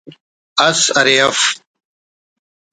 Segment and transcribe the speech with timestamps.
[0.67, 1.39] اس ارے اف